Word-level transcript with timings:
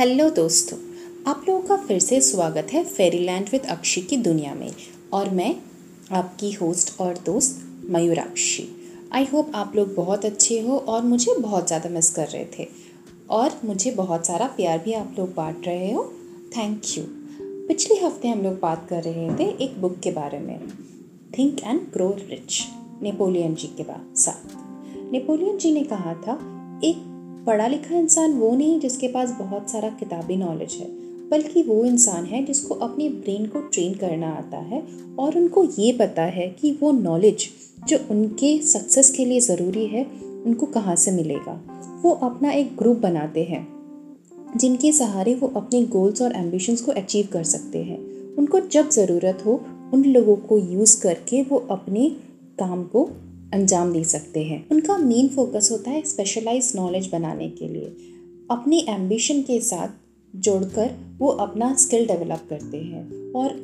Hello 0.00 0.28
दोस्तों, 0.30 0.76
आप 1.30 1.44
लोगों 1.48 1.60
का 1.60 1.76
फिर 1.76 1.98
से 1.98 2.20
स्वागत 2.20 2.68
है 2.72 2.82
फेरीलैंड 2.84 3.48
विद 3.52 3.64
अक्षी 3.64 4.00
की 4.00 4.16
दुनिया 4.16 4.54
में। 4.54 4.70
और 5.12 5.30
मैं, 5.30 5.54
आपकी 6.10 6.52
होस्ट 6.52 7.00
और 7.00 7.18
दोस्त 7.18 7.60
मयूराक्षी। 7.90 8.64
आई 9.12 9.24
होप 9.24 9.50
आप 9.54 9.72
लोग 9.76 9.94
बहुत 9.94 10.24
अच्छे 10.24 10.60
हो 10.60 10.78
और 10.78 11.02
मुझे 11.02 11.34
बहुत 11.34 11.66
ज़्यादा 11.66 11.90
मिस 11.90 12.10
कर 12.10 12.28
रहे 12.28 12.46
थे। 12.58 12.66
और 13.30 13.60
मुझे 13.64 13.90
बहुत 13.90 14.26
सारा 14.26 14.46
प्यार 14.46 14.78
भी 14.78 14.92
आप 14.92 15.14
लोग 15.18 15.34
बांट 15.34 15.66
रहे 15.66 15.92
हो। 15.92 16.04
थैंक 16.56 16.82
यू 16.98 17.04
पिछले 17.68 17.98
हफ़्ते 17.98 18.28
हम 18.28 18.42
लोग 18.42 18.58
बात 18.60 18.86
कर 18.90 19.02
रहे 19.02 19.28
थे 19.38 19.50
एक 19.64 19.80
बुक 19.80 20.00
के 20.00 20.10
बारे 20.10 20.38
में। 20.38 20.68
Think 21.38 21.62
and 21.64 21.80
grow 21.92 22.08
rich 22.20 22.62
Napoleon 23.02 23.54
ji 23.54 23.70
के 23.80 23.84
साथ। 24.16 24.56
नेपोलियन 25.12 25.58
जी 25.58 25.72
ने 25.72 25.82
कहा 25.84 26.14
था, 26.14 26.40
एक 26.84 27.09
पढ़ा 27.46 27.66
लिखा 27.66 27.94
इंसान 27.96 28.32
वो 28.32 28.54
नहीं 28.56 28.78
जिसके 28.80 29.08
पास 29.08 29.30
बहुत 29.30 29.70
सारा 29.70 29.88
किताबी 29.90 30.36
नॉलेज 30.36 30.74
है, 30.74 30.86
बल्कि 31.30 31.62
वो 31.62 31.84
इंसान 31.84 32.24
है 32.24 32.44
जिसको 32.44 32.74
अपने 32.76 33.08
ब्रेन 33.08 33.46
को 33.46 33.60
ट्रेन 33.64 33.94
करना 33.94 34.30
आता 34.30 34.58
है 34.58 34.82
और 35.18 35.36
उनको 35.38 35.64
ये 35.78 35.92
पता 35.92 36.22
है 36.22 36.48
कि 36.60 36.76
वो 36.80 36.90
नॉलेज 36.92 37.48
जो 37.88 37.98
उनके 38.10 38.56
सक्सेस 38.58 39.10
के 39.10 39.24
लिए 39.24 39.40
ज़रूरी 39.40 39.86
है, 39.86 40.04
उनको 40.46 40.66
कहाँ 40.66 40.96
से 40.96 41.10
मिलेगा। 41.10 41.60
वो 42.02 42.10
अपना 42.22 42.50
एक 42.50 42.76
ग्रुप 42.76 42.98
बनाते 42.98 43.44
हैं, 43.44 43.66
जिनके 44.56 44.92
सहारे 44.92 45.34
वो 45.34 45.52
अपने 45.56 45.82
गोल्स 45.86 46.22
और 46.22 46.36
एम्बिशंस 46.36 46.80
को 46.80 46.92
अचीव 46.92 47.28
कर 47.32 47.44
सकते 47.44 47.82
हैं। 47.82 47.98
उनको 48.36 48.60
जब 48.60 48.90
ज़रूरत 48.90 49.42
हो, 49.46 49.60
उन 49.94 50.04
लोगों 50.04 50.36
को 50.36 50.58
यूज़ 50.58 51.00
करके 51.02 51.42
वो 51.42 51.58
अपने 51.70 52.08
काम 52.58 52.82
को 52.84 53.08
अंजाम 53.54 53.92
दे 53.92 54.04
सकते 54.04 54.42
हैं। 54.42 54.68
उनका 54.70 54.96
मेन 54.98 55.28
फोकस 55.28 55.68
होता 55.72 55.90
है 55.90 56.02
स्पेशलाइज 56.02 56.72
नॉलेज 56.76 57.08
बनाने 57.12 57.48
के 57.48 57.68
लिए। 57.68 57.96
अपनी 58.50 58.84
एम्बिशन 58.88 59.42
के 59.42 59.60
साथ 59.60 59.88
जोड़कर 60.36 60.90
वो 61.18 61.28
अपना 61.28 61.74
स्किल 61.74 62.06
डेवलप 62.06 62.46
करते 62.50 62.76
हैं 62.76 63.32
और 63.32 63.58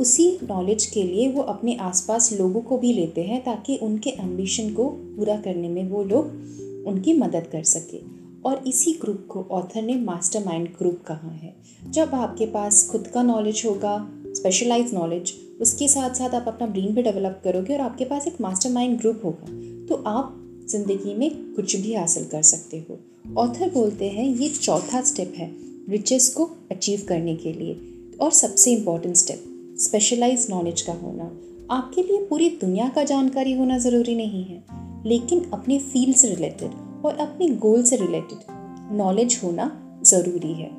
उसी 0.00 0.38
नॉलेज 0.42 0.86
के 0.86 1.02
लिए 1.02 1.28
वो 1.28 1.42
अपने 1.42 1.74
आसपास 1.76 2.32
लोगों 2.32 2.60
को 2.60 2.78
भी 2.78 2.92
लेते 2.92 3.22
हैं 3.22 3.44
ताकि 3.44 3.76
उनके 3.76 4.10
एम्बिशन 4.10 4.72
को 4.74 4.88
पूरा 4.88 5.36
करने 5.36 5.68
में 5.68 5.88
वो 5.88 6.02
लोग 6.04 6.86
उनकी 6.86 7.12
मदद 7.12 7.46
कर 7.46 7.62
सके। 7.62 8.00
और 8.44 8.62
इसी 8.66 8.92
ग्रुप 8.92 9.26
को 9.28 9.46
ऑथर 9.50 9.82
ने 9.82 9.94
मास्टर 9.94 10.44
माइंड 10.46 10.68
ग्रुप 10.68 10.98
कहा 11.06 11.30
है। 11.30 11.54
जब 11.90 12.14
आपके 12.14 12.46
पास 12.46 12.88
खुद 12.88 13.06
का 13.06 13.22
नॉलेज 13.22 13.62
होगा 13.66 14.10
स्पेशलाइज 14.26 14.94
नॉलेज 14.94 15.32
उसके 15.60 15.88
साथ 15.88 16.14
साथ 16.14 16.34
आप 16.34 16.44
अपना 16.48 16.66
ब्रेन 16.66 16.94
भी 16.94 17.02
डेवलप 17.02 17.40
करोगे 17.44 17.74
और 17.74 17.80
आपके 17.80 18.04
पास 18.04 18.26
एक 18.26 18.40
मास्टर 18.40 18.96
ग्रुप 18.96 19.20
होगा। 19.24 19.46
तो 19.86 20.02
आप 20.06 20.36
ज़िंदगी 20.70 21.14
में 21.14 21.30
कुछ 21.54 21.76
भी 21.76 21.94
हासिल 21.94 22.24
कर 22.24 22.42
सकते 22.42 22.78
हो। 22.78 22.98
ऑथर 23.38 23.70
बोलते 23.70 24.08
हैं, 24.08 24.24
ये 24.26 24.48
चौथा 24.48 25.00
स्टेप 25.02 25.32
है 25.36 25.50
रिचेस 25.90 26.28
को 26.34 26.44
अचीव 26.70 27.04
करने 27.08 27.34
के 27.36 27.52
लिए, 27.52 27.80
और 28.20 28.30
सबसे 28.30 28.72
इंपॉर्टेंट 28.72 29.16
स्टेप 29.16 29.74
स्पेशलाइज 29.78 30.46
नॉलेज 30.50 30.82
का 30.82 30.92
होना। 30.92 31.24
आपके 31.70 32.02
लिए 32.02 32.24
पूरी 32.26 32.48
दुनिया 32.50 32.88
का 32.88 33.04
जानकारी 33.04 33.52
होना 33.52 33.78
ज़रूरी 33.78 34.14
नहीं 34.14 34.44
है, 34.44 34.64
लेकिन 35.06 35.44
अपने 35.52 35.78
फ़ील्ड 35.78 36.16
से 36.16 36.28
रिलेटेड 36.28 37.04
और 37.04 37.16
अपने 37.16 37.48
गोल 37.48 37.82
से 37.82 37.96
रिलेटेड 37.96 38.96
नॉलेज 38.96 39.40
होना 39.44 39.70
ज़रूरी 40.04 40.52
है। 40.52 40.70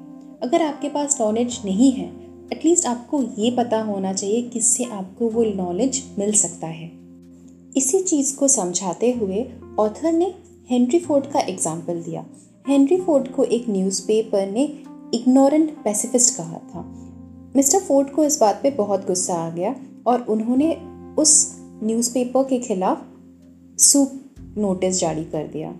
अगर 0.43 0.61
आपके 0.61 0.89
पास 0.89 1.17
नॉलेज 1.21 1.59
नहीं 1.65 1.91
है 1.91 2.30
एटलीस्ट 2.51 2.85
आपको 2.85 3.21
ये 3.37 3.49
पता 3.51 3.81
होना 3.81 4.13
चाहिए 4.13 4.41
किससे 4.43 4.83
आपको 4.83 5.29
वो 5.29 5.43
नॉलेज 5.45 6.01
मिल 6.19 6.31
सकता 6.31 6.67
है। 6.67 6.91
इसी 7.77 7.99
चीज़ 7.99 8.35
को 8.37 8.47
समझाते 8.47 9.11
हुए 9.11 9.45
ऑथर 9.79 10.11
ने 10.11 10.33
हेनरी 10.69 10.99
फोर्ड 10.99 11.25
का 11.25 11.39
एग्ज़ाम्पल 11.39 12.01
दिया। 12.03 12.25
हेनरी 12.67 12.97
फोर्ड 12.97 13.27
को 13.27 13.43
एक 13.43 13.69
न्यूज़पेपर 13.69 14.51
ने 14.51 14.63
इग्नोरेंट 15.13 15.69
पैसिफिस्ट 15.83 16.35
कहा 16.37 16.57
था। 16.65 16.83
मिस्टर 17.55 17.79
फोर्ड 17.79 18.09
को 18.09 18.23
इस 18.23 18.39
बात 18.39 18.59
पे 18.63 18.69
बहुत 18.71 19.07
गुस्सा 19.07 19.35
आ 19.35 19.49
गया 19.49 19.75
और 20.07 20.21
उन्होंने 20.21 20.73
उस 21.19 21.33
न्यूज़पेपर 21.83 22.43
के 22.43 22.59
खिलाफ 22.59 23.05
सूप 23.79 24.19
नोटिस 24.57 24.99
जारी 24.99 25.23
कर 25.23 25.47
दिया। 25.47 25.73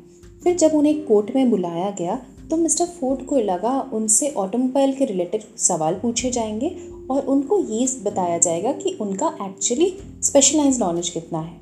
फिर 0.44 0.56
जब 0.58 0.72
उन्हें 0.74 1.06
कोर्ट 1.06 1.36
में 1.36 1.50
बुलाया 1.52 1.90
गया 1.90 2.20
तो 2.52 2.58
मिस्टर 2.58 2.86
फोर्ड 2.86 3.26
को 3.26 3.38
लगा 3.38 3.90
उनसे 3.94 4.30
ऑटोमोबाइल 4.30 4.94
के 4.94 5.06
रिलेटेड 5.06 5.42
सवाल 5.58 5.94
पूछे 5.94 6.30
जाएँगे 6.30 6.78
और 7.12 7.26
उनको 7.26 7.60
ये 7.60 7.88
बताया 8.04 8.38
जाएगा 8.38 8.72
कि 8.72 8.98
उनका 9.02 9.38
एक्चुअली 9.42 9.98
स्पेशलाइज 10.24 10.80
नॉलेज 10.80 11.10
कितना 11.10 11.40
है। 11.40 11.58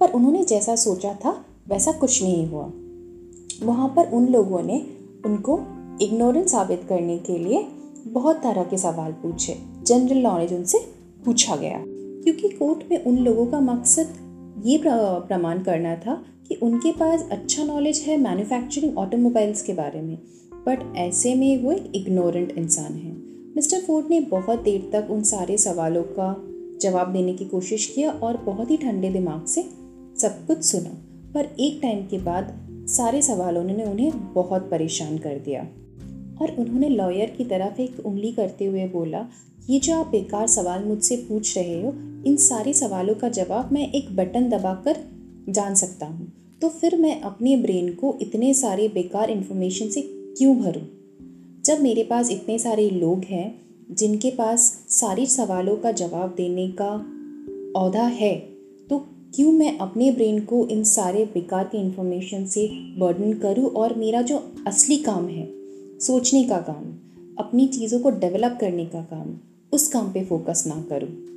पर 0.00 0.12
उन्होंने 0.12 0.44
जैसा 0.44 0.76
सोचा 0.76 1.14
था, 1.14 1.44
वैसा 1.68 1.92
कुछ 1.92 2.22
नहीं 2.22 2.46
हुआ। 2.46 2.70
वहाँ 3.62 3.88
पर 3.88 4.10
उन 4.12 4.28
लोगों 4.28 4.62
ने 4.62 4.86
उनको 5.26 5.60
इग्नोरेंस 6.00 6.52
साबित 6.52 6.82
करने 6.88 7.18
के 7.18 7.38
लिए 7.38 7.66
बहुत 8.06 8.36
तरह 8.36 8.64
के 8.64 8.78
सवाल 8.78 9.12
पूछे। 9.12 9.58
जनरल 9.82 10.18
नॉलेज 10.18 10.52
उनसे 10.52 10.78
पूछा 11.24 11.56
गया। 11.56 11.84
क्योंकि 11.86 12.48
कोर्ट 12.48 12.78
में 12.90 13.04
उन 13.04 13.18
लोगों 13.18 13.46
का 13.46 13.60
मकसद 13.60 14.08
ये 14.64 14.80
प्रमाण 14.86 15.62
करना 15.62 15.96
था 15.96 16.24
कि 16.52 16.58
उनके 16.62 16.92
पास 16.92 17.28
अच्छा 17.30 17.64
नॉलेज 17.64 17.98
है 17.98 18.16
मैन्युफैक्चरिंग 18.16 18.98
ऑटोमोबाइल्स 18.98 19.62
के 19.62 19.72
बारे 19.72 20.00
में 20.00 20.18
बट 20.66 20.96
ऐसे 20.96 21.34
में 21.34 21.62
वो 21.62 21.72
एक 21.72 21.92
इग्नोरेंट 21.94 22.58
इंसान 22.58 22.92
है। 22.92 23.12
मिस्टर 23.56 23.80
फोर्ड 23.80 24.06
ने 24.10 24.20
बहुत 24.20 24.62
देर 24.62 24.90
तक 24.92 25.10
उन 25.10 25.22
सारे 25.22 25.58
सवालों 25.58 26.02
का 26.02 26.44
जवाब 26.80 27.12
देने 27.12 27.34
की 27.34 27.44
कोशिश 27.44 27.86
किया 27.86 28.10
और 28.10 28.36
बहुत 28.36 28.70
ही 28.70 28.76
ठंडे 28.76 29.10
दिमाग 29.10 29.46
से 29.46 29.62
सब 30.16 30.46
कुछ 30.46 30.62
सुना। 30.62 30.90
पर 31.34 31.48
एक 31.60 31.78
टाइम 31.82 32.06
के 32.06 32.18
बाद 32.18 32.68
सारे 32.88 33.22
सवालों 33.22 33.64
ने 33.64 33.84
उन्हें 33.84 34.32
बहुत 34.32 34.70
परेशान 34.70 35.18
कर 35.18 35.38
दिया। 35.38 35.62
और 36.42 36.56
उन्होंने 36.58 36.88
लॉयर 36.88 37.30
की 37.38 37.44
तरफ़ 37.44 37.80
एक 37.80 38.06
उंगली 38.06 38.32
करते 38.32 38.64
हुए 38.64 38.84
बोला, 38.84 39.26
ये 39.70 39.80
जो 39.80 39.96
आप 39.96 40.06
बेकार 40.06 40.46
सवाल 40.46 40.84
मुझसे 40.84 41.16
पूछ 41.16 41.58
रहे 41.58 41.82
हो, 41.82 41.88
इन 42.26 42.36
सारे 42.36 42.72
सवालों 42.72 43.14
का 43.14 43.28
जवाब 43.28 43.72
मैं 43.72 43.92
एक 43.92 44.16
बटन 44.16 44.48
दबाकर 44.48 44.96
जान 45.48 45.74
सकता 45.74 46.06
हूँ। 46.06 46.41
तो 46.62 46.68
फिर 46.68 46.96
मैं 46.96 47.20
अपने 47.20 47.56
ब्रेन 47.56 47.94
को 47.94 48.18
इतने 48.20 48.54
सारे 48.54 48.88
बेकार 48.88 49.30
इन्फॉर्मेशन 49.30 49.88
से 49.88 50.02
क्यों 50.38 50.56
भरूं? 50.56 50.82
जब 51.64 51.80
मेरे 51.80 52.04
पास 52.04 52.30
इतने 52.30 52.58
सारे 52.58 52.90
लोग 52.90 53.24
हैं, 53.24 53.62
जिनके 53.90 54.30
पास 54.30 54.84
सारी 54.88 55.26
सवालों 55.26 55.76
का 55.76 55.92
जवाब 55.92 56.34
देने 56.36 56.68
का 56.68 57.06
औहदा 57.76 58.02
है 58.02 58.38
तो 58.90 58.98
क्यों 59.34 59.52
मैं 59.52 59.78
अपने 59.78 60.10
ब्रेन 60.10 60.40
को 60.40 60.66
इन 60.66 60.84
सारे 60.84 61.24
बेकार 61.24 61.64
के 61.64 61.78
इन्फॉर्मेशन 61.78 62.46
से 62.46 62.68
बर्डन 62.98 63.32
करूँ 63.32 63.64
और 63.64 63.94
मेरा 63.94 64.22
जो 64.22 64.52
असली 64.66 64.96
काम 64.96 65.28
है, 65.28 65.48
सोचने 65.98 66.44
का 66.44 66.58
काम, 66.58 66.84
अपनी 67.38 67.66
चीज़ों 67.66 68.00
को 68.00 68.10
डेवलप 68.10 68.58
करने 68.60 68.86
का 68.86 69.00
काम, 69.00 69.36
उस 69.72 69.88
काम 69.88 70.12
पे 70.12 70.24
फोकस 70.24 70.64
ना 70.66 70.86
करूँ 70.88 71.31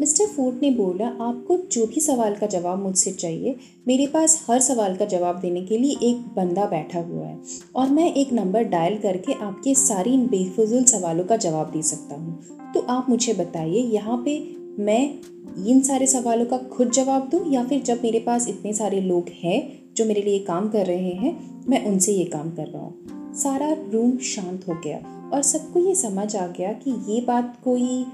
मिस्टर 0.00 0.26
फोर्ड 0.26 0.56
ने 0.62 0.70
बोला, 0.70 1.06
आपको 1.06 1.56
जो 1.72 1.86
भी 1.86 2.00
सवाल 2.00 2.34
का 2.34 2.46
जवाब 2.46 2.82
मुझसे 2.82 3.10
चाहिए, 3.12 3.54
मेरे 3.88 4.06
पास 4.06 4.44
हर 4.48 4.60
सवाल 4.60 4.96
का 4.96 5.04
जवाब 5.04 5.38
देने 5.40 5.62
के 5.62 5.78
लिए 5.78 5.96
एक 6.02 6.26
बंदा 6.36 6.64
बैठा 6.66 7.00
हुआ 7.00 7.26
है 7.26 7.38
और 7.76 7.90
मैं 7.90 8.12
एक 8.14 8.32
नंबर 8.32 8.64
डायल 8.64 8.98
करके 8.98 9.32
आपके 9.34 9.74
सारी 9.74 10.12
इन 10.14 10.26
बेफजूल 10.26 10.84
सवालों 10.84 11.24
का 11.24 11.36
जवाब 11.36 11.70
दे 11.70 11.82
सकता 11.82 12.14
हूँ। 12.14 12.72
तो 12.74 12.80
आप 12.80 13.08
मुझे 13.10 13.34
बताइए, 13.34 13.82
यहाँ 13.82 14.22
पे 14.24 14.38
मैं 14.78 15.18
इन 15.66 15.80
सारे 15.80 16.06
सवालों 16.06 16.46
का 16.46 16.58
खुद 16.72 16.90
जवाब 16.90 17.28
दूँ 17.28 17.40
या 17.52 17.64
फिर 17.64 17.82
जब 17.82 18.00
मेरे 18.04 18.20
पास 18.20 18.48
इतने 18.48 18.72
सारे 18.72 19.00
लोग 19.00 19.30
हैं 19.42 19.60
जो 19.94 20.04
मेरे 20.04 20.22
लिए 20.22 20.38
काम 20.38 20.68
कर 20.68 20.86
रहे 20.86 21.12
हैं, 21.12 21.64
मैं 21.68 21.84
उनसे 21.86 22.12
ये 22.12 22.24
काम 22.24 22.50
कर 22.50 22.66
रहा 22.66 22.82
हूँ? 22.82 23.32
सारा 23.34 23.72
रूम 23.92 24.16
शांत 24.24 24.68
हो 24.68 24.74
गया 24.84 24.98
और 25.32 25.42
सबको 25.42 25.80
ये 25.80 25.94
समझ 25.94 26.34
आ 26.36 26.46
गया 26.46 26.72
कि 26.74 26.90
ये 27.08 27.20
बात 27.20 27.56
कोई 27.64 28.04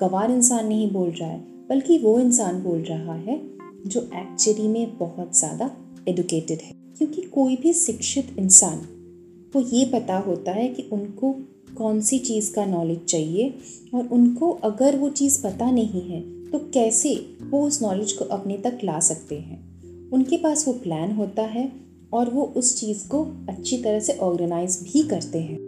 गवार 0.00 0.30
इंसान 0.30 0.66
नहीं 0.68 0.90
बोल 0.92 1.10
रहा 1.10 1.28
है, 1.28 1.38
बल्कि 1.68 1.98
वो 1.98 2.18
इंसान 2.20 2.62
बोल 2.62 2.78
रहा 2.80 3.14
है 3.14 3.40
जो 3.86 4.00
एक्चुअली 4.14 4.68
में 4.68 4.98
बहुत 4.98 5.38
ज़्यादा 5.38 5.70
एडुकेटेड 6.08 6.58
है। 6.58 6.72
क्योंकि 6.98 7.22
कोई 7.22 7.56
भी 7.56 7.72
शिक्षित 7.72 8.34
इंसान, 8.38 8.78
को 9.52 9.60
ये 9.60 9.84
पता 9.84 10.16
होता 10.18 10.52
है 10.52 10.68
कि 10.68 10.88
उनको 10.92 11.32
कौन 11.78 12.00
सी 12.00 12.18
चीज़ 12.18 12.52
का 12.54 12.64
नॉलेज 12.66 13.04
चाहिए 13.04 13.54
और 13.94 14.08
उनको 14.08 14.50
अगर 14.64 14.96
वो 14.96 15.08
चीज़ 15.10 15.42
पता 15.42 15.70
नहीं 15.70 16.02
है 16.02 16.20
तो 16.50 16.58
कैसे 16.74 17.14
वो 17.50 17.62
उस 17.66 17.82
नॉलेज 17.82 18.12
को 18.12 18.24
अपने 18.24 18.56
तक 18.58 18.78
ला 18.84 18.98
सकते 19.00 19.38
हैं? 19.38 20.10
उनके 20.10 20.36
पास 20.36 20.66
वो 20.68 20.74
प्लान 20.74 21.12
होता 21.12 21.42
है 21.42 21.70
और 22.12 22.30
वो 22.30 22.52
उस 22.56 22.78
चीज़ 22.80 23.08
को 23.08 23.22
अच्छी 23.48 23.76
तरह 23.76 24.00
से 24.00 24.16
ऑर्गेनाइज 24.18 24.78
भी 24.82 25.02
करते 25.02 25.38
हैं। 25.38 25.58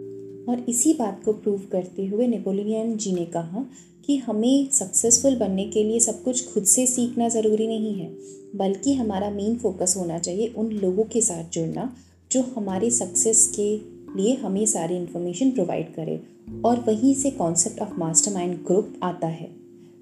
और 0.49 0.65
इसी 0.69 0.93
बात 0.93 1.21
को 1.25 1.33
प्रूव 1.33 1.61
करते 1.71 2.05
हुए 2.05 2.27
नेपोलियन 2.27 2.95
जी 2.97 3.11
ने 3.11 3.25
कहा 3.25 3.65
कि 4.05 4.17
हमें 4.17 4.69
सक्सेसफुल 4.71 5.35
बनने 5.35 5.65
के 5.65 5.83
लिए 5.83 5.99
सब 5.99 6.23
कुछ 6.23 6.53
खुद 6.53 6.63
से 6.63 6.85
सीखना 6.87 7.29
ज़रूरी 7.29 7.67
नहीं 7.67 7.93
है, 7.93 8.09
बल्कि 8.55 8.93
हमारा 8.93 9.29
मेन 9.29 9.55
फोकस 9.55 9.95
होना 9.97 10.19
चाहिए 10.19 10.47
उन 10.47 10.71
लोगों 10.71 11.03
के 11.03 11.21
साथ 11.21 11.53
जुड़ना 11.53 11.95
जो 12.31 12.41
हमारे 12.55 12.89
सक्सेस 12.89 13.47
के 13.55 13.75
लिए 14.17 14.33
हमें 14.33 14.65
सारी 14.65 14.95
इन्फॉर्मेशन 14.95 15.51
प्रोवाइड 15.51 15.93
करे। 15.93 16.21
और 16.65 16.79
वहीं 16.79 17.13
से 17.15 17.31
concept 17.31 17.79
of 17.79 17.93
master 17.99 18.33
mind 18.33 18.55
group 18.67 18.93
आता 19.03 19.27
है। 19.27 19.49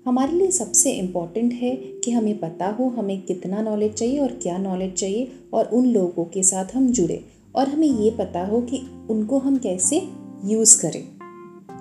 हमारे 0.05 0.33
लिए 0.33 0.51
सबसे 0.51 0.91
इंपॉर्टेंट 0.91 1.53
है 1.53 1.75
कि 2.03 2.11
हमें 2.11 2.37
पता 2.39 2.67
हो 2.69 2.87
हमें 2.87 3.21
कितना 3.21 3.61
नॉलेज 3.61 3.93
चाहिए 3.93 4.19
और 4.19 4.31
क्या 4.43 4.57
नॉलेज 4.57 4.93
चाहिए 4.93 5.31
और 5.53 5.69
उन 5.73 5.85
लोगों 5.85 6.25
के 6.25 6.43
साथ 6.43 6.75
हम 6.75 6.91
जुड़े। 6.91 7.23
और 7.55 7.67
हमें 7.67 7.87
ये 7.87 8.11
पता 8.11 8.45
हो 8.45 8.61
कि 8.61 8.81
उनको 9.09 9.37
हम 9.37 9.57
कैसे 9.57 10.01
यूज़ 10.45 10.79
करें। 10.81 11.03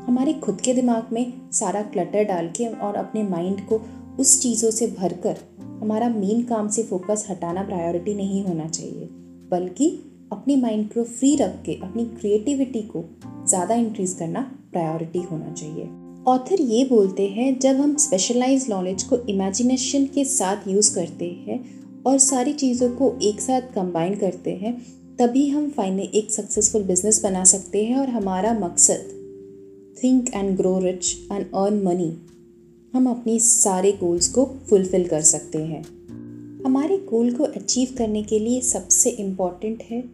हमारे 0.06 0.32
खुद 0.34 0.60
के 0.60 0.74
दिमाग 0.74 1.12
में 1.12 1.32
सारा 1.52 1.82
क्लटर 1.84 2.24
डाल 2.24 2.48
के 2.56 2.66
और 2.66 2.94
अपने 2.96 3.22
माइंड 3.22 3.60
को 3.68 3.80
उस 4.20 4.40
चीज़ों 4.42 4.70
से 4.70 4.86
भर 4.98 5.12
कर 5.16 5.38
हमारा 5.80 6.08
मेन 6.08 6.42
काम 6.42 6.68
से 6.68 6.82
फोकस 6.82 7.26
हटाना 7.30 7.62
प्रायोरिटी 7.62 8.14
नहीं 8.14 8.42
होना 8.44 8.68
चाहिए, 8.68 9.08
बल्कि 9.50 9.88
अपने 10.32 10.56
माइंड 10.56 10.86
को 10.88 11.04
फ्री 11.04 11.34
रख 11.36 11.62
के, 11.62 11.74
अपनी 11.74 12.04
क्रिएटिविटी 12.10 12.82
को 12.86 13.04
ज़्यादा 13.48 13.74
इंक्रीज 13.74 14.12
करना 14.12 14.40
प्रायोरिटी 14.72 15.22
होना 15.22 15.52
चाहिए। 15.52 15.88
ऑथर 16.26 16.60
ये 16.62 16.84
बोलते 16.84 17.26
हैं, 17.28 17.58
जब 17.58 17.80
हम 17.80 17.96
स्पेशलाइज 17.96 18.66
नॉलेज 18.70 19.02
को 19.02 19.16
इमेजिनेशन 19.28 20.04
के 20.06 20.24
साथ 20.26 20.68
यूज़ 20.68 20.94
करते 20.94 21.30
हैं 21.46 21.58
और 22.06 22.18
सारी 22.20 22.52
चीज़ों 22.54 22.88
को 22.90 23.12
एक 23.22 23.40
साथ 23.40 23.74
कंबाइन 23.74 24.14
करते 24.14 24.54
हैं 24.56 24.80
तभी 25.20 25.48
हम 25.48 25.70
फाइनली 25.70 26.10
एक 26.14 26.30
सक्सेसफुल 26.30 26.82
बिज़नेस 26.82 27.22
बना 27.24 27.44
सकते 27.44 27.84
हैं 27.84 27.96
और 27.96 28.08
हमारा 28.08 28.52
मकसद 28.52 29.08
think 30.04 30.34
and 30.34 30.56
grow 30.56 30.78
rich 30.78 31.28
and 31.32 31.46
earn 31.54 31.82
money 31.82 32.16
हम 32.94 33.10
अपने 33.10 33.38
सारे 33.38 33.92
गोल्स 33.92 34.28
को 34.28 34.44
फुलफ़िल 34.44 35.08
कर 35.08 35.20
सकते 35.20 35.58
हैं। 35.58 35.82
हमारे 36.66 36.96
गोल 36.96 37.32
को 37.32 37.44
अचीव 37.44 37.94
करने 37.98 38.22
के 38.22 38.38
लिए 38.38 38.60
सबसे 38.60 39.10
इंपॉर्टेंट 39.10 39.82
है 39.82 40.04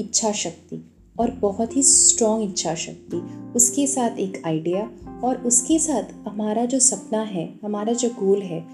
इच्छा 0.00 0.32
शक्ति 0.32 0.84
और 1.20 1.30
बहुत 1.30 1.76
ही 1.76 1.82
स्ट्रॉन्ग 1.82 2.44
इच्छा 2.44 2.74
शक्ति, 2.74 3.16
उसके 3.56 3.86
साथ 3.86 4.18
एक 4.18 4.42
आइडिया 4.46 4.90
और 5.24 5.36
उसके 5.36 5.78
साथ 5.78 6.28
हमारा 6.28 6.64
जो 6.64 6.78
सपना 6.78 7.22
है, 7.22 7.54
हमारा 7.64 7.92
जो 7.92 8.08
गोल 8.08 8.42
है, 8.42 8.66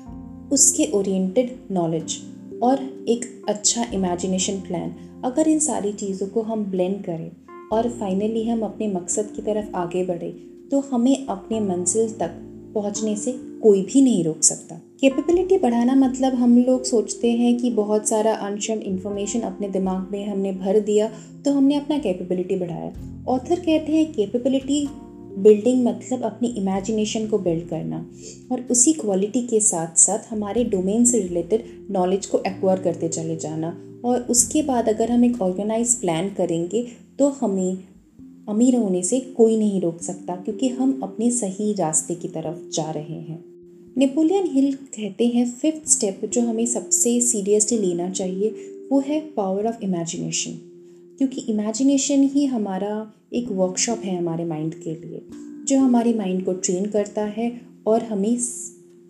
उसके 0.52 0.90
ओरिएंटेड 0.94 1.56
नॉलेज 1.70 2.23
और 2.63 2.83
एक 3.09 3.45
अच्छा 3.49 3.85
इमेजिनेशन 3.95 4.61
प्लान 4.61 4.95
अगर 5.25 5.49
इन 5.49 5.59
सारी 5.59 5.93
चीज़ों 5.93 6.27
को 6.27 6.43
हम 6.43 6.65
ब्लेंड 6.65 7.05
करें 7.05 7.31
और 7.73 7.89
फाइनली 7.91 8.49
हम 8.49 8.63
अपने 8.63 8.89
मकसद 8.89 9.33
की 9.37 9.43
तरफ़ 9.43 9.77
आगे 9.77 10.05
बढ़े 10.05 10.31
तो 10.71 10.81
हमें 10.81 11.27
अपने 11.27 11.61
मंजिल 11.61 12.09
तक 12.13 12.31
पहुँचने 12.75 13.17
से 13.17 13.33
कोई 13.63 13.83
भी 13.83 14.03
नहीं 14.03 14.25
रोक 14.25 14.43
सकता। 14.43 14.75
कैपेबिलिटी 15.01 15.59
बढ़ाना 15.59 15.95
मतलब 15.95 16.35
हम 16.35 16.57
लोग 16.59 16.85
सोचते 16.85 17.31
हैं 17.31 17.57
कि 17.59 17.71
बहुत 17.71 18.09
सारा 18.09 18.35
अनशन 18.35 18.79
इन्फॉर्मेशन 18.83 19.41
अपने 19.41 19.69
दिमाग 19.69 20.09
में 20.13 20.27
हमने 20.27 20.53
भर 20.53 20.81
दिया 20.81 21.11
तो 21.45 21.53
हमने 21.53 21.77
अपना 21.77 21.99
कैपेबिलिटी 21.99 22.57
बढ़ाया। 22.57 22.93
ऑथर 23.29 23.61
कहते 23.61 23.93
हैं 23.93 24.13
कैपेबिलिटी 24.13 24.87
बिल्डिंग 25.38 25.85
मतलब 25.87 26.23
अपनी 26.23 26.49
इमेजिनेशन 26.58 27.26
को 27.26 27.38
बिल्ड 27.38 27.69
करना। 27.69 27.99
और 28.52 28.61
उसी 28.70 28.93
क्वालिटी 28.93 29.46
के 29.46 29.61
साथ 29.61 29.99
साथ 29.99 30.32
हमारे 30.32 30.64
डोमेन 30.67 31.05
से 31.05 31.20
रिलेटेड 31.20 31.64
नॉलेज 31.90 32.26
को 32.26 32.38
एक्वायर 32.46 32.81
करते 32.81 33.08
चले 33.08 33.37
जाना। 33.37 33.76
और 34.05 34.20
उसके 34.31 34.62
बाद 34.62 34.88
अगर 34.88 35.11
हम 35.11 35.25
एक 35.25 35.40
ऑर्गेनाइज 35.43 35.94
प्लान 36.00 36.29
करेंगे 36.29 36.87
तो 37.19 37.29
हमें 37.31 37.79
अमीर 38.49 38.76
होने 38.76 39.02
से 39.02 39.20
कोई 39.20 39.56
नहीं 39.56 39.81
रोक 39.81 40.00
सकता, 40.02 40.37
क्योंकि 40.37 40.69
हम 40.69 41.00
अपने 41.02 41.31
सही 41.31 41.73
रास्ते 41.73 42.14
की 42.14 42.29
तरफ़ 42.29 42.69
जा 42.70 42.90
रहे 42.90 43.20
हैं। 43.20 43.44
नेपोलियन 43.96 44.46
हिल 44.46 44.73
कहते 44.75 45.26
हैं 45.26 45.44
फिफ्थ 45.50 45.88
स्टेप 45.88 46.20
जो 46.25 46.40
हमें 46.40 46.64
सबसे 46.67 47.20
सीरियसली 47.20 47.79
लेना 47.79 48.08
चाहिए, 48.11 48.49
वो 48.93 49.00
है 49.00 49.20
पावर 49.37 49.67
ऑफ़ 49.67 49.82
इमेजिनेशन 49.85 50.52
क्योंकि 51.19 51.40
इमेजिनेशन 51.43 52.23
ही 52.25 52.44
हमारा 52.46 52.90
एक 53.33 53.49
वर्कशॉप 53.51 53.99
है 53.99 54.19
हमारे 54.19 54.45
माइंड 54.45 54.75
के 54.75 54.91
लिए, 54.91 55.23
जो 55.65 55.79
हमारे 55.79 56.15
माइंड 56.15 56.45
को 56.45 56.53
ट्रेन 56.53 56.87
करता 56.87 57.25
है 57.25 57.61
और 57.87 58.03
हमें 58.03 58.39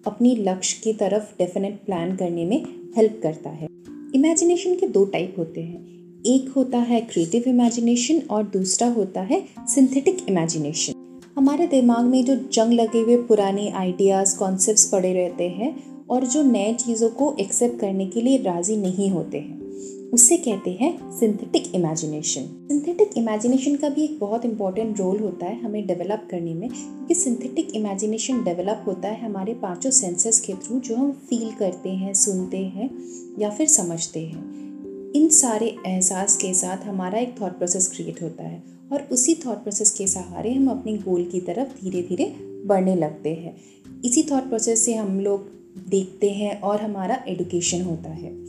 अपनी 0.06 0.36
लक्ष्य 0.36 0.80
की 0.84 0.92
तरफ़ 0.92 1.38
डेफिनेट 1.38 1.80
प्लान 1.86 2.16
करने 2.16 2.44
में 2.44 2.64
हेल्प 2.96 3.20
करता 3.22 3.50
है। 3.50 3.68
इमेजिनेशन 4.14 4.74
के 4.74 4.88
दो 4.88 5.04
टाइप 5.04 5.34
होते 5.38 5.60
हैं। 5.60 5.86
एक 6.26 6.48
होता 6.48 6.78
है 6.78 7.00
क्रिएटिव 7.00 7.44
इमेजिनेशन 7.46 8.22
और 8.30 8.44
दूसरा 8.44 8.88
होता 8.88 9.20
है 9.20 9.44
सिंथेटिक 9.58 10.26
इमेजिनेशन 10.28 11.20
हमारे 11.36 11.66
दिमाग 11.66 12.04
में 12.04 12.24
जो 12.24 12.36
जंग 12.36 12.72
लगे 12.72 13.00
हुए 13.00 13.16
पुराने 13.16 13.70
आइडियाज़ 13.70 14.38
कॉन्सेप्ट्स 14.38 14.90
पड़े 14.90 15.12
रहते 15.12 15.48
हैं 15.48 16.06
और 16.06 16.26
जो 16.26 16.42
नए 16.42 16.74
चीज़ों 16.74 17.10
को 17.10 17.36
एक्सेप्ट 17.40 17.80
करने 17.80 18.06
के 18.06 18.20
लिए 18.20 18.38
राज़ी 18.38 18.76
नहीं 18.76 19.10
होते 19.10 19.38
हैं। 19.38 19.67
उसे 20.12 20.36
कहते 20.36 20.70
हैं 20.70 21.18
सिंथेटिक 21.18 21.74
इमेजिनेशन 21.74 22.42
सिंथेटिक 22.68 23.10
इमेजिनेशन 23.16 23.76
का 23.76 23.88
भी 23.88 24.04
एक 24.04 24.18
बहुत 24.18 24.44
इंपॉर्टेंट 24.44 24.98
रोल 24.98 25.18
होता 25.18 25.46
है 25.46 25.60
हमें 25.60 25.86
डेवलप 25.86 26.28
करने 26.30 26.54
में, 26.54 26.68
क्योंकि 26.68 27.14
सिंथेटिक 27.14 27.74
इमेजिनेशन 27.74 28.42
डेवलप 28.44 28.84
होता 28.86 29.08
है 29.08 29.24
हमारे 29.24 29.54
पाँचों 29.54 29.90
सेंसेस 29.90 30.40
के 30.40 30.54
थ्रू 30.54 30.78
जो 30.80 30.96
हम 30.96 31.12
फील 31.12 31.50
करते 31.50 31.88
हैं, 31.88 32.14
सुनते 32.14 32.58
हैं, 32.58 32.90
या 33.38 33.50
फिर 33.50 33.66
समझते 33.66 34.20
हैं। 34.20 35.12
इन 35.12 35.28
सारे 35.28 35.76
एहसास 35.86 36.36
के 36.36 36.54
साथ 36.54 36.86
हमारा 36.86 37.18
एक 37.18 37.40
थॉट 37.40 37.58
प्रोसेस 37.58 37.88
क्रिएट 37.88 38.22
होता 38.22 38.44
है 38.44 38.62
और 38.92 39.08
उसी 39.12 39.34
थॉट 39.34 39.56
प्रोसेस 39.56 39.90
के 39.90 40.06
सहारे 40.06 40.54
हम 40.54 40.68
अपने 40.68 40.96
गोल 40.96 41.24
की 41.24 41.40
तरफ़ 41.40 41.84
धीरे 41.84 42.02
धीरे 42.02 42.34
बढ़ने 42.66 42.96
लगते 42.96 43.34
हैं। 43.34 43.56
इसी 44.04 44.22
थॉट 44.22 44.48
प्रोसेस 44.48 44.84
से 44.84 44.94
हम 44.94 45.20
लोग 45.20 45.48
देखते 45.88 46.30
हैं 46.30 46.60
और 46.60 46.80
हमारा 46.80 47.24
एडुकेशन 47.28 47.82
होता 47.82 48.10
है। 48.10 48.47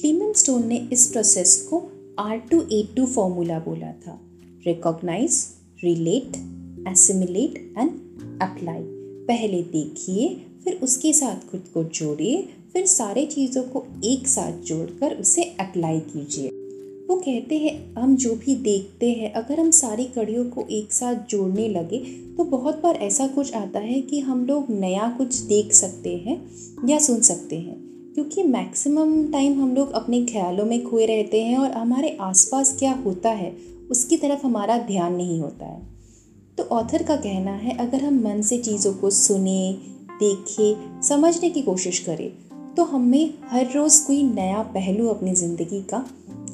क्लीमन 0.00 0.32
स्टोन 0.32 0.66
ने 0.66 0.76
इस 0.92 1.06
प्रोसेस 1.06 1.54
को 1.70 1.78
R 2.18 2.38
two 2.50 2.60
A 2.72 2.82
two 2.96 3.06
formula 3.06 3.58
बोला 3.58 3.90
था। 3.92 4.18
Recognise 4.66 5.34
relate 5.84 6.36
assimilate 6.88 7.58
and 7.78 7.90
apply 8.42 8.82
पहले 9.26 9.62
देखिए, 9.62 10.28
फिर 10.64 10.78
उसके 10.82 11.12
साथ 11.12 11.50
खुद 11.50 11.64
को 11.74 11.82
जोड़िए, 11.84 12.42
फिर 12.72 12.86
सारे 12.86 13.26
चीज़ों 13.26 13.62
को 13.62 13.84
एक 14.04 14.28
साथ 14.28 14.62
जोड़कर 14.62 15.16
उसे 15.16 15.42
अप्लाई 15.60 16.00
कीजिए। 16.00 16.48
वो 17.08 17.16
कहते 17.16 17.58
हैं, 17.58 17.94
हम 17.94 18.16
जो 18.16 18.34
भी 18.36 18.54
देखते 18.54 19.10
हैं, 19.10 19.32
अगर 19.32 19.60
हम 19.60 19.70
सारी 19.70 20.04
कड़ियों 20.04 20.44
को 20.50 20.66
एक 20.70 20.92
साथ 20.92 21.28
जोड़ने 21.30 21.68
लगे 21.68 21.98
तो 22.36 22.44
बहुत 22.46 22.82
बार 22.82 22.96
ऐसा 23.02 23.26
कुछ 23.26 23.54
आता 23.54 23.80
है 23.80 24.00
कि 24.00 24.20
हम 24.20 24.46
लोग 24.46 24.70
नया 24.70 25.14
कुछ 25.18 25.40
देख 25.44 25.72
सकते 25.74 26.16
हैं 26.16 26.40
या 26.88 26.98
सुन 26.98 27.20
सकते 27.22 27.58
हैं। 27.58 27.89
क्योंकि 28.14 28.42
मैक्सिमम 28.42 29.32
टाइम 29.32 29.60
हम 29.62 29.74
लोग 29.74 29.92
अपने 29.92 30.24
ख्यालों 30.26 30.64
में 30.64 30.84
खोए 30.84 31.06
रहते 31.06 31.42
हैं 31.42 31.58
और 31.58 31.70
हमारे 31.70 32.16
आसपास 32.20 32.76
क्या 32.78 32.92
होता 33.04 33.30
है, 33.30 33.56
उसकी 33.90 34.16
तरफ़ 34.16 34.46
हमारा 34.46 34.78
ध्यान 34.78 35.14
नहीं 35.14 35.40
होता 35.40 35.66
है। 35.66 35.80
तो 36.58 36.62
ऑथर 36.62 37.02
का 37.02 37.16
कहना 37.16 37.50
है, 37.50 37.76
अगर 37.78 38.04
हम 38.04 38.20
मन 38.24 38.42
से 38.42 38.58
चीज़ों 38.58 38.92
को 38.94 39.10
सुने, 39.10 39.72
देखें, 40.12 41.00
समझने 41.02 41.50
की 41.50 41.62
कोशिश 41.62 41.98
करें 41.98 42.30
तो 42.76 42.84
हमें 42.84 43.34
हर 43.44 43.72
रोज़ 43.72 44.06
कोई 44.06 44.22
नया 44.22 44.62
पहलू 44.74 45.06
अपनी 45.08 45.34
ज़िंदगी 45.34 45.82
का 45.82 46.04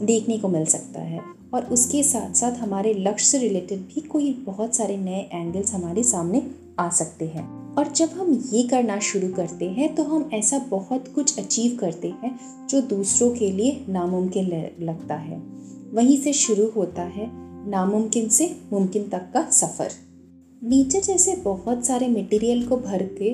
देखने 0.03 0.39
को 0.39 0.49
मिल 0.49 0.65
सकता 0.67 1.01
है। 1.01 1.21
और 1.55 1.65
उसके 1.65 2.03
साथ 2.03 2.35
साथ 2.35 2.53
हमारे 2.53 2.95
लक्ष्य 2.95 3.27
से 3.27 3.39
रिलेटेड 3.39 3.81
भी 3.87 4.01
कोई 4.01 4.33
बहुत 4.47 4.77
सारे 4.77 4.97
नए 4.97 5.21
एंगल्स 5.33 5.75
हमारे 5.75 6.03
सामने 6.03 6.43
आ 6.79 6.89
सकते 6.91 7.25
हैं। 7.25 7.66
और 7.79 7.91
जब 7.93 8.11
हम 8.11 8.33
ये 8.53 8.63
करना 8.63 8.99
शुरू 9.01 9.29
करते 9.29 9.69
हैं 9.71 9.95
तो 9.95 10.03
हम 10.03 10.29
ऐसा 10.35 10.59
बहुत 10.71 11.09
कुछ 11.15 11.39
अचीव 11.39 11.77
करते 11.81 12.09
हैं, 12.23 12.39
जो 12.69 12.81
दूसरों 12.83 13.31
के 13.31 13.51
लिए 13.51 13.85
नामुमकिन 13.89 14.49
लगता 14.81 15.15
है। 15.17 15.39
वहीं 15.93 16.17
से 16.21 16.33
शुरू 16.35 16.69
होता 16.71 17.03
है 17.03 17.31
नामुमकिन 17.71 18.29
से 18.29 18.55
मुमकिन 18.73 19.09
तक 19.09 19.31
का 19.35 19.49
सफ़र। 19.51 19.93
नेचर 20.63 21.01
जैसे 21.03 21.37
बहुत 21.37 21.87
सारे 21.87 22.09
मटेरियल 22.09 22.67
को 22.67 22.77
भर 22.79 23.03
के 23.19 23.31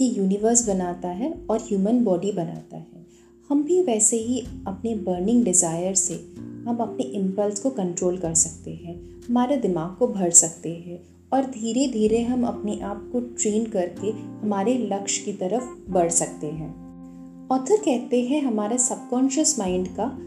ये 0.00 0.08
यूनिवर्स 0.10 0.66
बनाता 0.68 1.08
है 1.10 1.32
और 1.50 1.58
ह्यूमन 1.60 2.04
बॉडी 2.04 2.32
बनाता 2.32 2.76
है। 2.76 3.06
हम 3.50 3.62
भी 3.64 3.80
वैसे 3.82 4.16
ही 4.18 4.40
अपने 4.66 4.94
बर्निंग 4.96 5.44
डिज़ायर 5.44 5.94
से 5.94 6.14
हम 6.66 6.78
अपने 6.80 7.04
इम्पल्स 7.14 7.60
को 7.60 7.70
कंट्रोल 7.72 8.16
कर 8.18 8.34
सकते 8.34 8.70
हैं, 8.72 8.94
हमारे 9.28 9.56
दिमाग 9.56 9.96
को 9.98 10.06
भर 10.08 10.30
सकते 10.32 10.74
हैं 10.76 11.00
और 11.32 11.44
धीरे 11.44 11.86
धीरे 11.92 12.22
हम 12.22 12.44
अपने 12.44 12.80
आप 12.80 13.10
को 13.12 13.20
ट्रेन 13.20 13.66
करके 13.66 14.10
हमारे 14.46 14.88
लक्ष्य 14.92 15.24
की 15.24 15.32
तरफ़ 15.32 15.90
बढ़ 15.90 16.08
सकते 16.08 16.46
हैं। 16.46 16.88
ऑथर 17.48 17.76
कहते 17.76 18.22
हैं, 18.22 18.42
हमारे 18.42 18.78
सबकॉन्शियस 18.78 19.58
माइंड 19.58 19.88
का 19.88 20.18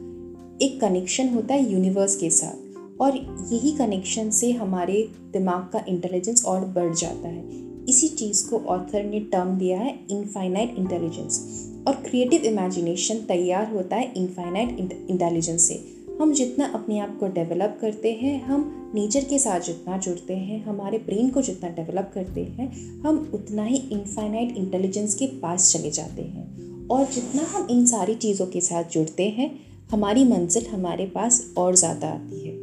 एक 0.66 0.82
कनेक्शन 0.82 1.30
होता 1.30 1.54
है 1.54 1.72
यूनिवर्स 1.72 2.16
के 2.16 2.30
साथ 2.30 2.78
और 3.02 3.16
यही 3.52 3.72
कनेक्शन 3.72 4.30
से 4.30 4.52
हमारे 4.52 5.10
दिमाग 5.34 5.70
का 5.74 5.86
इंटेलिजेंस 5.88 6.46
और 6.46 6.66
बढ़ 6.66 6.94
जाता 6.96 7.28
है। 7.28 7.44
इसी 7.90 8.08
चीज़ 8.08 8.50
को 8.50 8.58
ऑथर 8.58 9.04
ने 9.04 9.20
टर्म 9.20 9.50
दिया 9.50 9.80
है 9.80 10.00
इनफाइनाइट 10.12 10.76
इंटेलिजेंस 10.78 11.68
और 11.88 11.94
क्रिएटिव 11.94 12.42
इमेजिनेशन 12.42 13.16
तैयार 13.16 13.72
होता 13.74 13.96
है 13.96 14.14
इनफाइनाइट 14.18 15.08
इंटेलिजेंस 15.10 15.62
से। 15.62 16.01
हम 16.22 16.34
जितना 16.34 16.66
अपने 16.66 17.00
आप 17.00 17.18
को 17.20 17.28
डेवलप 17.28 17.78
करते 17.82 18.12
हैं, 18.12 18.44
हम 18.44 18.92
नेचर 18.96 19.24
के 19.24 19.40
साथ 19.40 19.60
जितना 19.60 19.98
जुड़ते 19.98 20.34
हैं, 20.34 20.64
हमारे 20.64 20.98
ब्रेन 20.98 21.30
को 21.30 21.42
जितना 21.42 21.70
डेवलप 21.70 22.12
करते 22.14 22.42
हैं, 22.42 22.68
हम 23.02 23.32
उतना 23.34 23.64
ही 23.64 23.78
इनफाइनाइट 23.92 24.58
इंटेलिजेंस 24.58 25.16
के 25.16 25.28
पास 25.28 25.72
चले 25.74 25.92
जाते 25.92 26.22
हैं। 26.22 26.88
और 26.88 27.06
जितना 27.06 27.44
हम 27.44 27.68
इन 27.72 27.86
सारी 27.86 28.16
चीज़ों 28.16 28.46
के 28.46 28.62
साथ 28.62 28.84
जुड़ते 28.84 29.30
हैं, 29.30 29.50
हमारी 29.92 30.26
मंजिल 30.26 30.66
हमारे 30.66 31.06
पास 31.06 31.54
और 31.58 31.76
ज़्यादा 31.76 32.08
आती 32.08 32.48
है। 32.48 32.54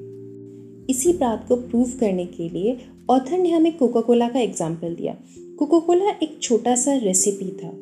इसी 0.91 1.13
बात 1.13 1.45
को 1.49 1.57
प्रूव 1.57 1.93
करने 2.01 2.27
के 2.27 2.49
लिए 2.49 2.79
ऑथर 3.11 3.39
ने 3.39 3.51
हमें 3.51 3.77
कोका 3.77 4.01
कोला 4.01 4.29
का 4.29 4.41
एग्ज़ाम्पल 4.41 4.95
दिया। 4.95 5.17
कोका 5.59 5.79
कोला 5.79 6.11
एक 6.23 6.39
छोटा 6.43 6.77
सा 6.77 6.95
रेसिपी 6.95 7.51
था, 7.51 7.73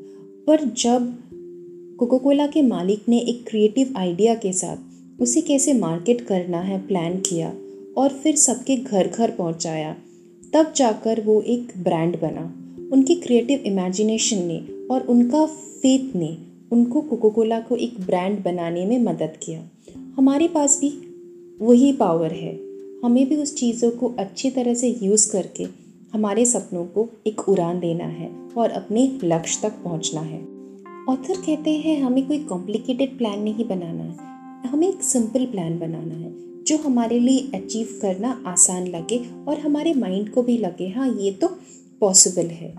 पर 0.46 0.64
जब 0.64 1.14
कोका 1.98 2.18
कोला 2.18 2.46
के 2.46 2.62
मालिक 2.62 3.08
ने 3.08 3.18
एक 3.18 3.48
क्रिएटिव 3.48 3.94
आइडिया 3.96 4.34
के 4.34 4.52
साथ 4.52 4.85
उसे 5.20 5.40
कैसे 5.40 5.74
मार्केट 5.74 6.20
करना 6.20 6.60
है, 6.60 6.86
प्लान 6.86 7.18
किया 7.18 7.54
और 7.96 8.08
फिर 8.08 8.36
सबके 8.36 8.76
घर 8.76 9.08
घर 9.08 9.30
पहुँचाया। 9.30 9.96
तब 10.52 10.72
जाकर 10.76 11.20
वो 11.20 11.42
एक 11.42 11.72
ब्रांड 11.78 12.20
बना। 12.20 12.62
उनकी 12.92 13.14
क्रिएटिव 13.14 13.58
इमेजिनेशन 13.58 14.38
ने 14.38 14.88
और 14.90 15.00
उनका 15.00 15.46
फेथ 15.46 16.16
ने 16.16 16.38
उनको 16.72 17.00
कोको 17.00 17.30
कोला 17.30 17.60
को 17.60 17.76
एक 17.76 18.00
ब्रांड 18.00 18.42
बनाने 18.42 18.86
में 18.86 18.98
मदद 18.98 19.32
किया। 19.42 19.68
हमारे 20.16 20.48
पास 20.48 20.80
भी 20.80 20.88
वही 21.60 21.92
पावर 21.92 22.32
है। 22.32 22.60
हमें 23.04 23.28
भी 23.28 23.36
उस 23.36 23.54
चीज़ों 23.54 23.90
को 23.90 24.14
अच्छी 24.18 24.50
तरह 24.50 24.74
से 24.74 24.96
यूज़ 25.02 25.32
करके 25.32 25.66
हमारे 26.12 26.46
सपनों 26.46 26.84
को 26.84 27.08
एक 27.26 27.48
उड़ान 27.48 27.80
देना 27.80 28.04
है 28.04 28.30
और 28.58 28.70
अपने 28.70 29.18
लक्ष्य 29.24 29.60
तक 29.62 29.74
पहुँचना 29.84 30.20
है। 30.20 30.40
ऑथर 31.08 31.40
कहते 31.46 31.70
हैं, 31.70 32.02
हमें 32.02 32.28
कोई 32.28 32.38
कॉम्प्लिकेटेड 32.38 33.18
प्लान 33.18 33.40
नहीं 33.40 33.68
बनाना 33.68 34.02
है। 34.02 34.35
हमें 34.64 34.88
एक 34.88 35.02
सिंपल 35.02 35.44
प्लान 35.46 35.78
बनाना 35.78 36.14
है, 36.14 36.32
जो 36.64 36.76
हमारे 36.78 37.18
लिए 37.18 37.50
अचीव 37.54 37.98
करना 38.02 38.30
आसान 38.46 38.86
लगे 38.86 39.18
और 39.48 39.58
हमारे 39.58 39.94
माइंड 39.94 40.30
को 40.30 40.42
भी 40.42 40.56
लगे 40.58 40.88
हाँ 40.88 41.08
ये 41.08 41.30
तो 41.32 41.48
पॉसिबल 42.00 42.46
है। 42.46 42.74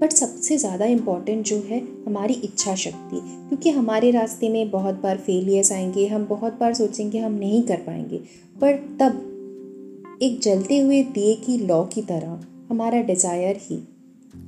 बट 0.00 0.12
सबसे 0.12 0.56
ज़्यादा 0.58 0.84
इंपॉर्टेंट 0.84 1.44
जो 1.46 1.56
है, 1.68 1.80
हमारी 2.06 2.34
इच्छा 2.34 2.74
शक्ति, 2.74 3.20
क्योंकि 3.48 3.70
हमारे 3.70 4.10
रास्ते 4.10 4.48
में 4.48 4.70
बहुत 4.70 4.94
बार 4.94 5.16
फेलियर्स 5.16 5.72
आएँगे, 5.72 6.06
हम 6.06 6.26
बहुत 6.26 6.58
बार 6.60 6.74
सोचेंगे 6.74 7.18
हम 7.18 7.32
नहीं 7.32 7.62
कर 7.62 7.76
पाएँगे। 7.76 8.20
पर 8.60 8.76
तब 9.00 10.18
एक 10.22 10.40
जलते 10.40 10.78
हुए 10.78 11.02
दिए 11.04 11.34
की 11.36 11.56
लॉ 11.58 11.84
की 11.84 12.02
तरह 12.02 12.40
हमारा 12.70 13.00
डिज़ायर 13.02 13.56
ही 13.60 13.78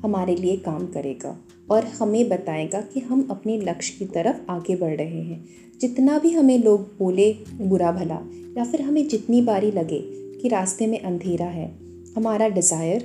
हमारे 0.02 0.34
लिए 0.36 0.56
काम 0.56 0.86
करेगा। 0.86 1.36
और 1.70 1.84
हमें 1.84 2.28
बताएगा 2.28 2.80
कि 2.80 3.00
हम 3.00 3.26
अपने 3.30 3.58
लक्ष्य 3.58 3.94
की 3.98 4.04
तरफ़ 4.04 4.50
आगे 4.50 4.76
बढ़ 4.76 4.96
रहे 4.96 5.22
हैं। 5.22 5.44
जितना 5.80 6.18
भी 6.18 6.32
हमें 6.32 6.58
लोग 6.58 6.80
बोले, 6.98 7.32
बुरा 7.60 7.92
भला, 7.92 8.20
या 8.58 8.64
फिर 8.64 8.82
हमें 8.82 9.08
जितनी 9.08 9.42
बारी 9.42 9.70
लगे 9.70 10.00
कि 10.40 10.48
रास्ते 10.48 10.86
में 10.86 11.00
अंधेरा 11.00 11.46
है, 11.46 11.72
हमारा 12.16 12.48
डिज़ायर 12.48 13.04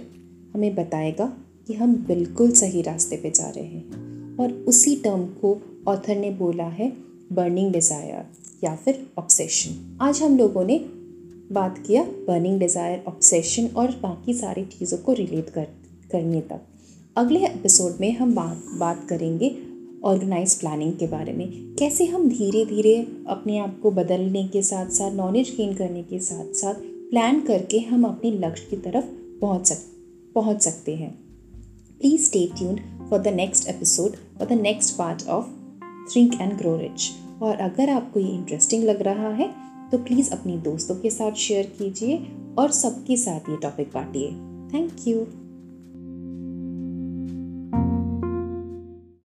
हमें 0.53 0.75
बताएगा 0.75 1.25
कि 1.67 1.73
हम 1.73 1.95
बिल्कुल 2.07 2.51
सही 2.51 2.81
रास्ते 2.81 3.17
पे 3.17 3.29
जा 3.29 3.49
रहे 3.49 3.65
हैं। 3.65 4.37
और 4.37 4.51
उसी 4.67 4.95
टर्म 4.95 5.25
को 5.41 5.57
ऑथर 5.87 6.15
ने 6.15 6.31
बोला 6.31 6.67
है 6.69 6.91
बर्निंग 7.33 7.71
डिज़ायर 7.71 8.25
या 8.63 8.75
फिर 8.75 9.05
ऑब्सेशन 9.17 9.97
आज 10.01 10.21
हम 10.21 10.37
लोगों 10.37 10.63
ने 10.65 10.77
बात 11.51 11.83
किया 11.87 12.03
बर्निंग 12.03 12.59
डिज़ायर 12.59 13.03
ऑब्सेशन 13.07 13.67
और 13.67 13.91
बाकी 14.03 14.33
सारी 14.33 14.65
चीज़ों 14.65 14.97
को 14.97 15.13
रिलेट 15.13 15.49
कर, 15.49 15.67
करने 16.11 16.41
तक। 16.41 16.61
अगले 17.15 17.45
एपिसोड 17.45 17.93
में 18.01 18.17
हम 18.17 18.35
बात 18.35 18.63
बात 18.77 19.05
करेंगे 19.09 19.57
ऑर्गेनाइज 20.03 20.59
प्लानिंग 20.59 20.93
के 20.93 21.07
बारे 21.07 21.33
में। 21.33 21.75
कैसे 21.75 22.05
हम 22.05 22.29
धीरे 22.29 22.65
धीरे 22.65 23.07
अपने 23.27 23.57
आप 23.57 23.79
को 23.83 23.91
बदलने 23.91 24.47
के 24.47 24.61
साथ 24.61 24.89
साथ 24.89 25.11
नॉलेज 25.11 25.53
गेन 25.57 25.73
करने 25.73 26.03
के 26.03 26.19
साथ 26.19 26.53
साथ 26.53 26.73
प्लान 26.83 27.41
करके 27.41 27.79
हम 27.79 28.03
अपने 28.03 28.31
लक्ष्य 28.31 28.67
की 28.69 28.75
तरफ़ 28.75 29.05
पहुँच 29.41 29.67
सक, 29.67 29.77
पहुँच 30.35 30.61
सकते 30.61 30.95
हैं। 30.95 31.19
Please 31.99 32.25
stay 32.25 32.49
tuned 32.57 33.09
for 33.09 33.19
the 33.19 33.27
next 33.27 33.67
episode 33.67 34.39
or 34.41 34.49
the 34.49 34.53
next 34.53 34.97
part 34.97 35.27
of 35.27 35.45
Think 36.13 36.41
and 36.41 36.57
grow 36.57 36.77
rich 36.77 37.11
और 37.41 37.55
अगर 37.55 37.89
आपको 37.89 38.19
ये 38.19 38.29
इंटरेस्टिंग 38.29 38.83
लग 38.83 39.01
रहा 39.01 39.29
है 39.29 39.53
तो 39.91 39.97
प्लीज़ 39.97 40.31
अपने 40.31 40.57
दोस्तों 40.57 40.95
के 40.95 41.09
साथ 41.09 41.31
शेयर 41.31 41.65
कीजिए 41.65 42.27
और 42.57 42.71
सबके 42.71 43.17
साथ 43.17 43.39
ये 43.39 43.57
टॉपिक 43.57 43.87
बांटिए। 43.93 44.27
Thank 44.73 45.07
you 45.07 45.42